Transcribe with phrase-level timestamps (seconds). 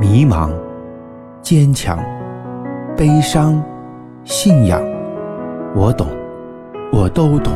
[0.00, 0.50] 迷茫、
[1.42, 2.02] 坚强、
[2.96, 3.62] 悲伤、
[4.24, 4.82] 信仰，
[5.76, 6.06] 我懂，
[6.90, 7.52] 我都懂。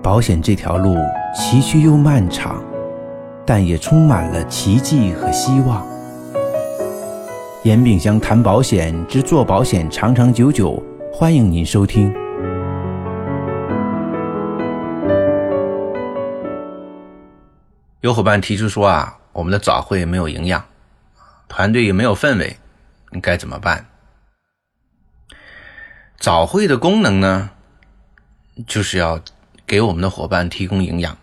[0.00, 0.94] 保险这条路
[1.34, 2.62] 崎岖又漫长，
[3.44, 5.84] 但也充满了奇迹和希望。
[7.64, 10.80] 严炳祥谈保险之做保险长长久久，
[11.12, 12.14] 欢迎您收听。
[18.00, 20.62] 有伙伴提出说啊，我们的早会没有营养，
[21.48, 22.56] 团队也没有氛围，
[23.10, 23.86] 你该怎么办？
[26.18, 27.50] 早会的功能呢，
[28.66, 29.20] 就是要
[29.66, 31.18] 给我们的伙伴提供营养，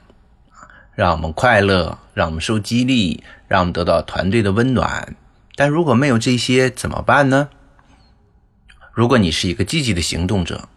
[0.95, 5.15] 让我们快乐，让我们受激励，让我们得到团队的温暖。
[5.55, 7.49] 但如果没有这些怎么办呢？
[8.93, 10.69] 如果你是一个积极的行动者，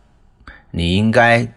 [0.70, 1.52] 你应该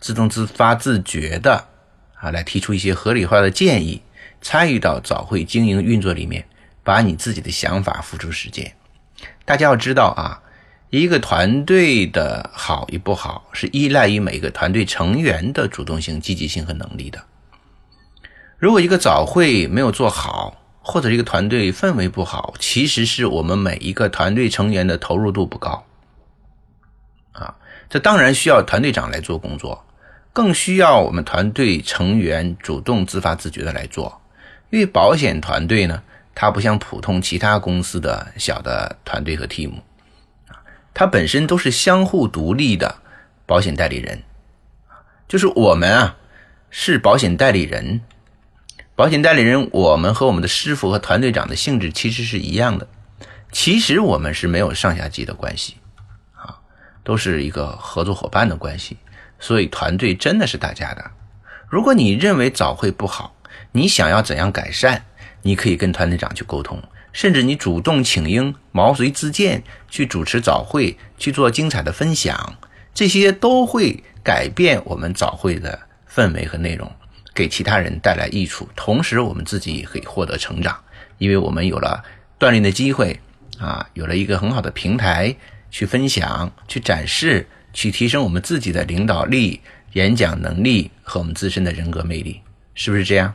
[0.00, 1.68] 自动自发自觉的
[2.14, 4.02] 啊来提出一些合理化的建议，
[4.40, 6.46] 参与到早会经营运作里面，
[6.82, 8.74] 把你自己的想法付诸实践。
[9.44, 10.42] 大家要知道啊，
[10.90, 17.22] 一个团队的好与不好是依赖于每个团队成员的主动性、积极性和能力的。
[18.58, 25.84] 如果一个早会没有做好，或者一个团队氛围不好，其实是我们每一个团队成员的投入度不高，
[27.32, 27.56] 啊，
[27.88, 29.84] 这当然需要团队长来做工作，
[30.32, 34.20] 更需要我们团队成员主动自发自觉的来做。
[34.70, 36.02] 因为保险团队呢，
[36.40, 39.74] 它不像普通其他公司的小的团队和 team，
[40.48, 40.56] 啊，
[40.94, 43.02] 它本身都是相互独立的
[43.44, 44.22] 保险代理人，
[45.28, 46.16] 就是我们啊
[46.70, 48.00] 是保险代理人。
[48.96, 52.88] 保险代理人，我们和我们的师傅和团队长的性质其实是一样的。
[53.52, 55.76] 其实我们是没有上下级的关系，
[56.34, 56.56] 啊，
[57.04, 58.96] 都是一个合作伙伴的关系。
[59.38, 61.10] 所以团队真的是大家的。
[61.68, 63.34] 如果你认为早会不好，
[63.72, 65.04] 你想要怎样改善，
[65.42, 66.82] 你可以跟团队长去沟通，
[67.12, 72.56] 甚至你主动请缨、毛遂自荐去主持早会，去做精彩的分享，
[72.92, 75.78] 这些都会改变我们早会的
[76.12, 76.90] 氛围和内容。
[77.32, 80.78] 给其他人带来益处，同时我们自己也可以获得成长，
[81.18, 82.02] 因为我们有了
[82.38, 83.18] 锻炼的机会
[83.58, 85.34] 啊，有了一个很好的平台
[85.70, 89.60] 去分享、去展示、去提升我们自己的领导力、
[89.92, 92.40] 演讲能力和我们自身的人格魅力，
[92.74, 93.32] 是不是这样？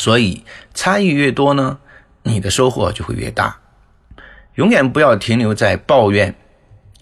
[0.00, 1.78] 所以参与越多呢，
[2.22, 3.58] 你的收获就会越大。
[4.54, 6.34] 永远不要停留在抱怨。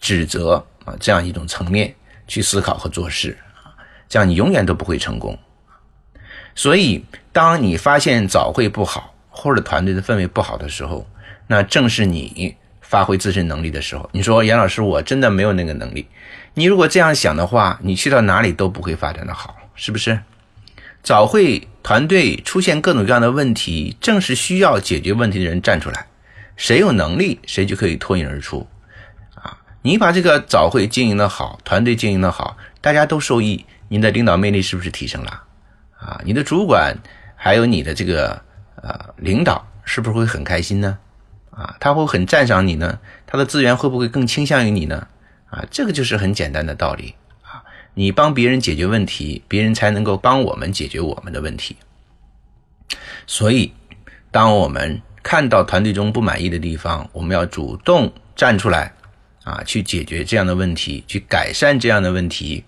[0.00, 1.94] 指责啊，这样一种层面
[2.26, 3.70] 去思考和做事啊，
[4.08, 5.38] 这样你永远都不会成功。
[6.56, 11.06] 所以，当你发现早会不好或者团队的氛围不好的时候，
[11.46, 14.08] 那正是你发挥自身能力的时候。
[14.12, 16.08] 你说，严老师，我真的没有那个能力。
[16.54, 20.18] 你如果这样想的话，你去到哪里都不会发展的好，是不是？
[21.02, 26.06] 早会团队出现各种各样的问题，正是需要解决问题的人站出来，
[26.56, 28.66] 谁有能力，谁就可以脱颖而出。
[29.34, 35.44] 啊你把这个早会经营的好，团队经营的好，大家都受益，你的领导魅力是不是提升了？
[35.98, 36.94] 啊，你的主管
[37.36, 38.42] 还有你的这个
[38.82, 40.98] 呃领导是不是会很开心呢？
[41.50, 42.98] 啊，他会很赞赏你呢？
[43.24, 45.06] 他的资源会不会更倾向于你呢？
[45.48, 47.14] 啊，这个就是很简单的道理，
[47.98, 51.76] 你帮别人解决问题，别人才能够帮我们解决我们的问题。
[53.26, 53.72] 所以，
[54.30, 58.92] 当我们看到团队中不满意的地方，我们要主动站出来。
[59.42, 62.62] 啊，去解决这样的问题，去改善这样的问题，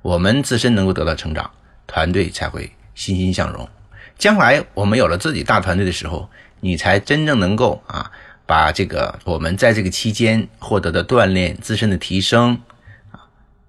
[0.00, 1.50] 我们自身能够得到成长，
[1.86, 3.68] 团队才会欣欣向荣。
[4.16, 6.30] 将来我们有了自己大团队的时候，
[6.60, 8.10] 你才真正能够啊，
[8.46, 12.58] 把这个我们在这个期间获得的锻炼、自身的提升，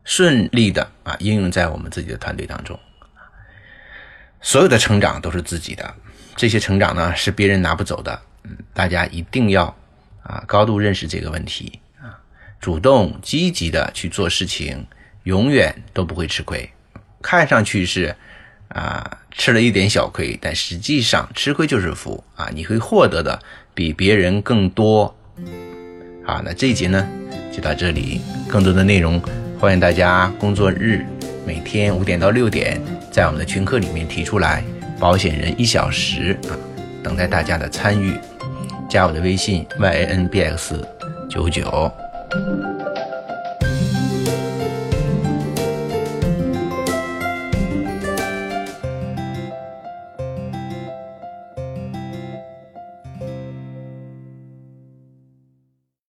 [0.03, 2.79] 顺利的啊应用在我们自己的团队当中。
[4.41, 5.93] 所有的成长都是自己的，
[6.35, 8.21] 这些成长呢是别人拿不走的。
[8.43, 9.65] 嗯，大家一定要
[10.23, 12.17] 啊高度认识这个问题啊。
[12.59, 14.85] 主动积极的去做事情，
[15.23, 16.67] 永远都不会吃亏。
[17.21, 18.15] 看上去是
[18.69, 22.49] 啊吃了一点小亏，但实际上吃亏就是福啊！
[22.51, 23.39] 你会获得的
[23.75, 25.15] 比别人更多。
[26.25, 27.07] 好，那这一节呢
[27.53, 29.21] 就到这里，更多的内容
[29.61, 31.05] 欢迎大家工作日
[31.45, 32.81] 每天五点到六点
[33.11, 34.63] 在我们的群课里面提出来，
[34.99, 36.57] 保险人一小时啊，
[37.03, 38.19] 等待大家的参与。
[38.89, 40.83] 加我的微信 y a n b x
[41.29, 41.91] 九九。